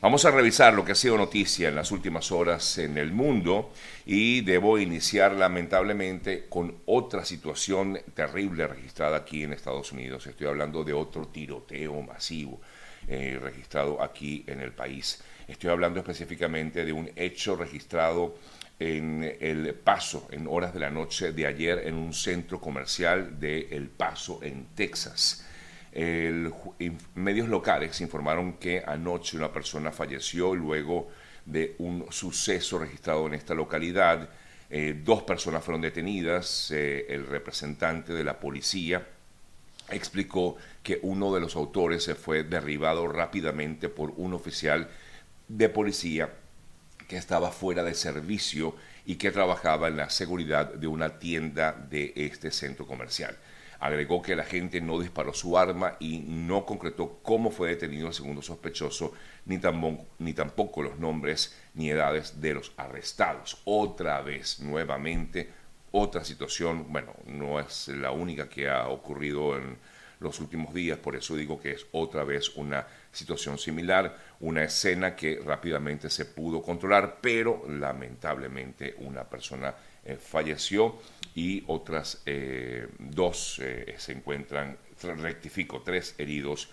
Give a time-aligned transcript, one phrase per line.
[0.00, 3.72] Vamos a revisar lo que ha sido noticia en las últimas horas en el mundo
[4.06, 10.24] y debo iniciar lamentablemente con otra situación terrible registrada aquí en Estados Unidos.
[10.28, 12.60] Estoy hablando de otro tiroteo masivo
[13.08, 15.20] eh, registrado aquí en el país.
[15.48, 18.36] Estoy hablando específicamente de un hecho registrado
[18.78, 23.66] en El Paso en horas de la noche de ayer en un centro comercial de
[23.72, 25.44] El Paso en Texas.
[25.98, 26.54] El,
[27.16, 31.10] medios locales informaron que anoche una persona falleció luego
[31.44, 34.28] de un suceso registrado en esta localidad.
[34.70, 36.70] Eh, dos personas fueron detenidas.
[36.70, 39.08] Eh, el representante de la policía
[39.90, 44.88] explicó que uno de los autores se fue derribado rápidamente por un oficial
[45.48, 46.30] de policía
[47.08, 52.12] que estaba fuera de servicio y que trabajaba en la seguridad de una tienda de
[52.14, 53.36] este centro comercial.
[53.80, 58.14] Agregó que la gente no disparó su arma y no concretó cómo fue detenido el
[58.14, 59.12] segundo sospechoso,
[59.46, 63.62] ni tampoco, ni tampoco los nombres ni edades de los arrestados.
[63.64, 65.50] Otra vez, nuevamente,
[65.92, 69.78] otra situación, bueno, no es la única que ha ocurrido en
[70.20, 75.14] los últimos días, por eso digo que es otra vez una situación similar, una escena
[75.14, 79.74] que rápidamente se pudo controlar, pero lamentablemente una persona
[80.16, 80.98] falleció
[81.34, 86.68] y otras eh, dos eh, se encuentran, rectifico, tres heridos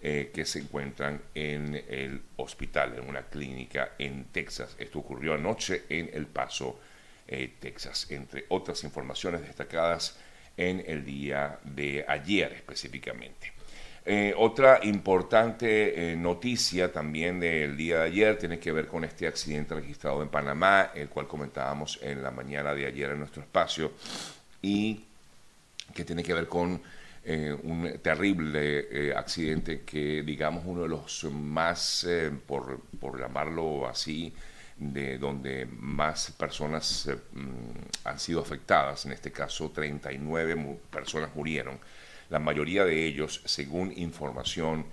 [0.00, 4.76] que se encuentran en el hospital, en una clínica en Texas.
[4.78, 6.78] Esto ocurrió anoche en El Paso,
[7.26, 10.16] Texas, entre otras informaciones destacadas
[10.56, 13.57] en el día de ayer específicamente.
[14.10, 19.26] Eh, otra importante eh, noticia también del día de ayer tiene que ver con este
[19.26, 23.92] accidente registrado en Panamá, el cual comentábamos en la mañana de ayer en nuestro espacio,
[24.62, 25.04] y
[25.94, 26.80] que tiene que ver con
[27.22, 32.08] eh, un terrible accidente que, digamos, uno de los más,
[32.46, 34.32] por, por, llamarlo así,
[34.78, 41.78] de donde más personas mm, han sido afectadas, en este caso 39 personas murieron
[42.30, 44.86] la mayoría de ellos, según información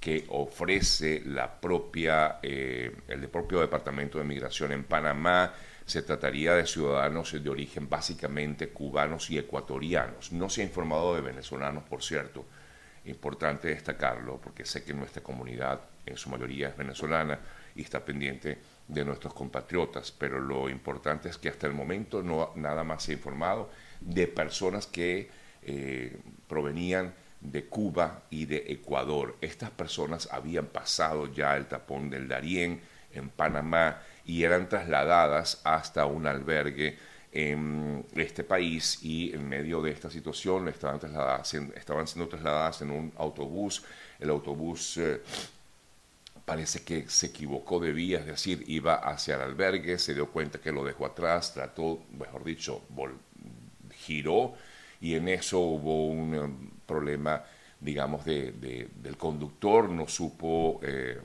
[0.00, 5.52] que ofrece la propia, eh, el propio Departamento de Migración en Panamá,
[5.84, 10.32] se trataría de ciudadanos de origen básicamente cubanos y ecuatorianos.
[10.32, 12.44] No se ha informado de venezolanos, por cierto.
[13.06, 17.38] Importante destacarlo porque sé que nuestra comunidad en su mayoría es venezolana
[17.74, 22.52] y está pendiente de nuestros compatriotas, pero lo importante es que hasta el momento no
[22.56, 25.30] nada más se ha informado de personas que
[25.70, 26.16] eh,
[26.48, 27.12] provenían
[27.42, 29.36] de Cuba y de Ecuador.
[29.42, 32.80] Estas personas habían pasado ya el tapón del Darién
[33.12, 36.96] en Panamá y eran trasladadas hasta un albergue
[37.32, 42.90] en este país y en medio de esta situación estaban, trasladadas, estaban siendo trasladadas en
[42.90, 43.84] un autobús.
[44.18, 45.20] El autobús eh,
[46.46, 50.60] parece que se equivocó de vía, es decir, iba hacia el albergue, se dio cuenta
[50.62, 52.82] que lo dejó atrás, trató, mejor dicho,
[53.92, 54.54] giró
[55.00, 57.44] y en eso hubo un um, problema,
[57.80, 61.18] digamos, de, del conductor, no supo eh,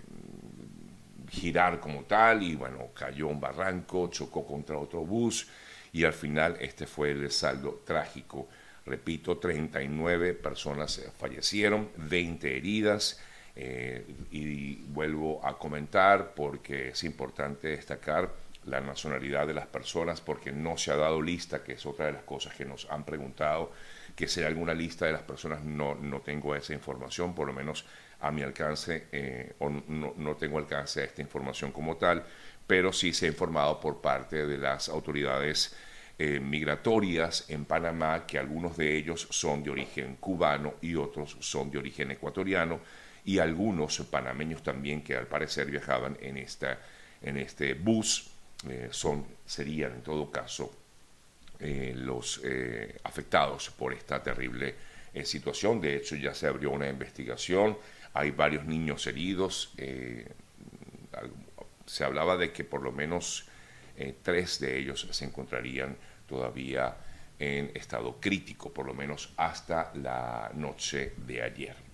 [1.29, 5.47] girar como tal y bueno, cayó un barranco, chocó contra otro bus
[5.91, 8.47] y al final este fue el saldo trágico.
[8.85, 13.19] Repito, 39 personas fallecieron, 20 heridas.
[13.55, 20.51] Eh, y vuelvo a comentar porque es importante destacar la nacionalidad de las personas porque
[20.51, 23.72] no se ha dado lista, que es otra de las cosas que nos han preguntado,
[24.16, 27.85] que sea alguna lista de las personas, no, no tengo esa información, por lo menos
[28.22, 32.23] a mi alcance, eh, o no, no tengo alcance a esta información como tal,
[32.66, 35.75] pero sí se ha informado por parte de las autoridades
[36.19, 41.72] eh, migratorias en Panamá que algunos de ellos son de origen cubano y otros son
[41.72, 42.79] de origen ecuatoriano
[43.25, 46.79] y algunos panameños también que al parecer viajaban en, esta,
[47.22, 48.33] en este bus
[48.69, 50.72] eh, son, serían en todo caso
[51.59, 54.75] eh, los eh, afectados por esta terrible
[55.24, 55.79] situación.
[55.79, 57.78] De hecho, ya se abrió una investigación,
[58.13, 59.72] hay varios niños heridos,
[61.85, 63.46] se hablaba de que por lo menos
[64.23, 65.96] tres de ellos se encontrarían
[66.28, 66.97] todavía
[67.38, 71.92] en estado crítico, por lo menos hasta la noche de ayer.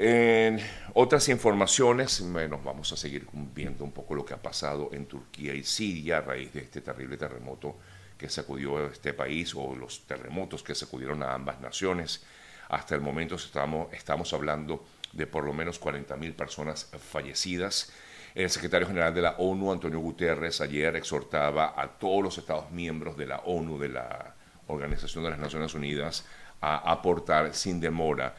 [0.00, 0.60] En
[0.94, 5.52] otras informaciones, bueno, vamos a seguir viendo un poco lo que ha pasado en Turquía
[5.54, 7.76] y Siria a raíz de este terrible terremoto
[8.16, 12.22] que sacudió este país o los terremotos que sacudieron a ambas naciones.
[12.68, 17.90] Hasta el momento estamos, estamos hablando de por lo menos 40.000 personas fallecidas.
[18.36, 23.16] El secretario general de la ONU, Antonio Guterres, ayer exhortaba a todos los Estados miembros
[23.16, 24.36] de la ONU, de la
[24.68, 26.24] Organización de las Naciones Unidas,
[26.60, 28.36] a aportar sin demora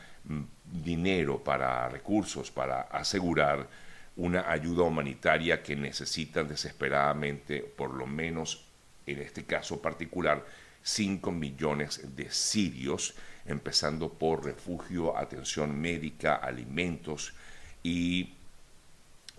[0.64, 3.68] dinero para recursos, para asegurar
[4.16, 8.66] una ayuda humanitaria que necesitan desesperadamente, por lo menos
[9.06, 10.46] en este caso particular,
[10.84, 17.34] 5 millones de sirios, empezando por refugio, atención médica, alimentos
[17.82, 18.34] y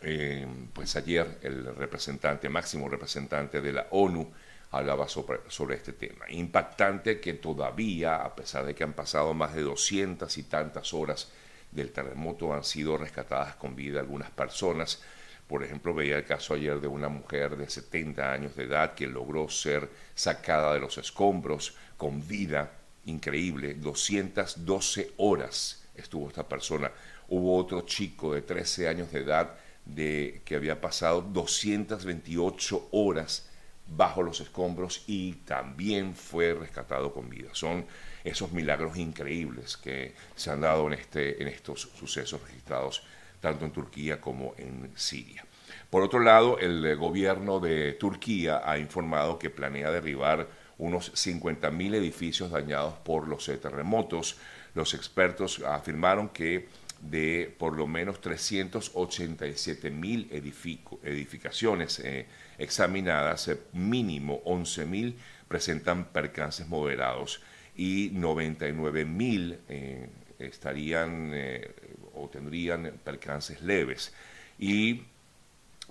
[0.03, 4.32] eh, pues ayer el representante, máximo representante de la ONU,
[4.70, 6.26] hablaba sobre, este tema.
[6.28, 11.32] Impactante que todavía, a pesar de que han pasado más de 200 y tantas horas
[11.72, 15.02] del terremoto, han sido rescatadas con vida algunas personas.
[15.49, 19.08] Por ejemplo, veía el caso ayer de una mujer de 70 años de edad que
[19.08, 22.70] logró ser sacada de los escombros con vida
[23.06, 23.75] increíble.
[23.75, 26.93] 212 horas estuvo esta persona.
[27.28, 33.50] Hubo otro chico de 13 años de edad de, que había pasado 228 horas
[33.96, 37.50] bajo los escombros y también fue rescatado con vida.
[37.52, 37.84] Son
[38.25, 43.02] esos milagros increíbles que se han dado en, este, en estos sucesos registrados
[43.40, 45.44] tanto en Turquía como en Siria.
[45.88, 50.46] Por otro lado, el gobierno de Turquía ha informado que planea derribar
[50.78, 54.38] unos 50.000 edificios dañados por los terremotos.
[54.75, 56.69] Los expertos afirmaron que
[57.00, 60.29] de por lo menos 387 mil
[61.02, 62.26] edificaciones eh,
[62.58, 65.17] examinadas, eh, mínimo 11 mil
[65.49, 67.41] presentan percances moderados
[67.76, 70.08] y 99 mil eh,
[70.38, 71.32] estarían
[72.14, 74.12] o tendrían percances leves.
[74.58, 75.03] Y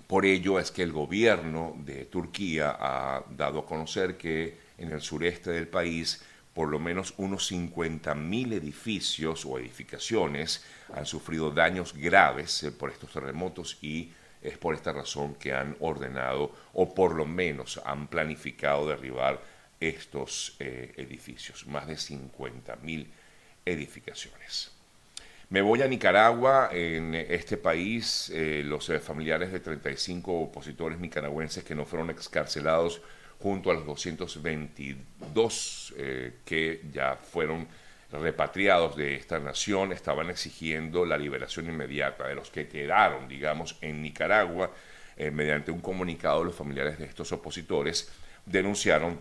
[0.06, 5.00] por ello es que el gobierno de Turquía ha dado a conocer que en el
[5.00, 6.22] sureste del país
[6.54, 10.64] por lo menos unos 50.000 edificios o edificaciones
[10.94, 14.12] han sufrido daños graves eh, por estos terremotos y
[14.42, 19.40] es por esta razón que han ordenado o por lo menos han planificado derribar
[19.78, 23.06] estos eh, edificios, más de 50.000
[23.64, 24.72] edificaciones.
[25.50, 31.74] Me voy a Nicaragua, en este país eh, los familiares de 35 opositores nicaragüenses que
[31.74, 33.02] no fueron excarcelados
[33.40, 37.66] junto a los 222 eh, que ya fueron
[38.12, 44.02] repatriados de esta nación, estaban exigiendo la liberación inmediata de los que quedaron, digamos, en
[44.02, 44.72] Nicaragua.
[45.16, 48.10] Eh, mediante un comunicado, los familiares de estos opositores
[48.46, 49.20] denunciaron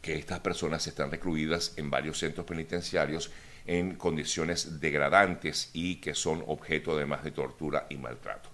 [0.00, 3.30] que estas personas están recluidas en varios centros penitenciarios
[3.66, 8.50] en condiciones degradantes y que son objeto además de tortura y maltrato.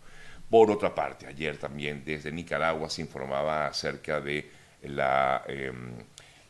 [0.51, 5.95] Por otra parte, ayer también desde Nicaragua se informaba acerca de la, em,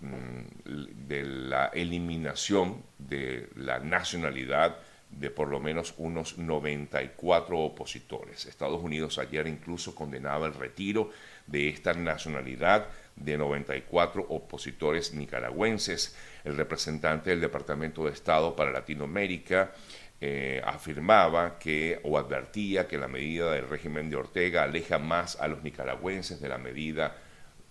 [0.00, 4.76] de la eliminación de la nacionalidad
[5.10, 8.46] de por lo menos unos 94 opositores.
[8.46, 11.10] Estados Unidos ayer incluso condenaba el retiro
[11.46, 16.16] de esta nacionalidad de 94 opositores nicaragüenses.
[16.44, 19.72] El representante del Departamento de Estado para Latinoamérica
[20.20, 25.48] eh, afirmaba que o advertía que la medida del régimen de Ortega aleja más a
[25.48, 27.16] los nicaragüenses de la medida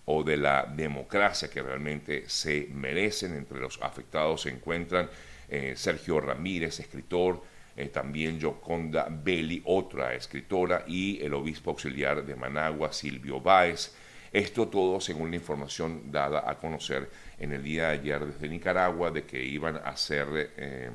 [0.10, 3.36] o de la democracia que realmente se merecen.
[3.36, 5.10] Entre los afectados se encuentran
[5.50, 7.44] eh, Sergio Ramírez, escritor,
[7.76, 13.94] eh, también Joconda Belli, otra escritora, y el obispo auxiliar de Managua, Silvio Báez.
[14.32, 19.12] Esto todo según la información dada a conocer en el día de ayer desde Nicaragua
[19.12, 20.90] de que iban a hacer, eh,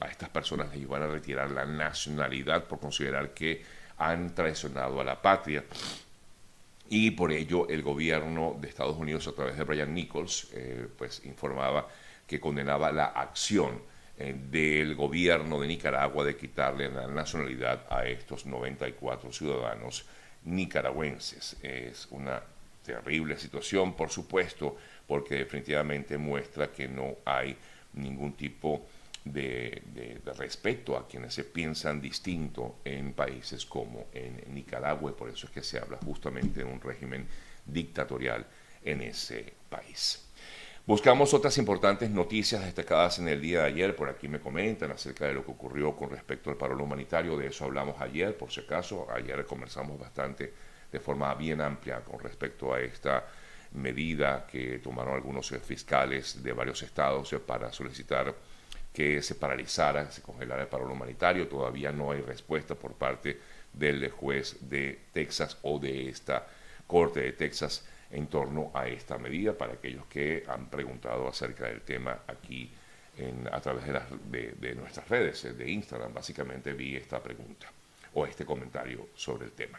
[0.00, 3.62] a estas personas les iban a retirar la nacionalidad por considerar que
[3.98, 5.64] han traicionado a la patria
[6.88, 11.24] y por ello el gobierno de Estados Unidos a través de Brian Nichols eh, pues
[11.24, 11.88] informaba
[12.26, 13.80] que condenaba la acción
[14.16, 20.06] eh, del gobierno de Nicaragua de quitarle la nacionalidad a estos 94 ciudadanos
[20.44, 21.56] nicaragüenses.
[21.62, 22.42] Es una
[22.82, 24.76] terrible situación, por supuesto,
[25.06, 27.56] porque definitivamente muestra que no hay
[27.94, 35.14] ningún tipo de, respeto a quienes se piensan distinto en países como en Nicaragua, y
[35.14, 37.26] por eso es que se habla justamente de un régimen
[37.66, 38.46] dictatorial
[38.84, 40.24] en ese país.
[40.86, 43.94] Buscamos otras importantes noticias destacadas en el día de ayer.
[43.94, 47.36] Por aquí me comentan acerca de lo que ocurrió con respecto al paro humanitario.
[47.36, 49.06] De eso hablamos ayer, por si acaso.
[49.12, 50.54] Ayer conversamos bastante
[50.90, 53.26] de forma bien amplia con respecto a esta
[53.72, 58.34] medida que tomaron algunos fiscales de varios estados para solicitar
[58.98, 61.46] que se paralizara, se congelara el paro humanitario.
[61.46, 63.38] Todavía no hay respuesta por parte
[63.72, 66.48] del juez de Texas o de esta
[66.84, 71.82] Corte de Texas en torno a esta medida para aquellos que han preguntado acerca del
[71.82, 72.72] tema aquí
[73.16, 76.12] en, a través de, las, de nuestras redes, de Instagram.
[76.12, 77.70] Básicamente vi esta pregunta
[78.14, 79.78] o este comentario sobre el tema.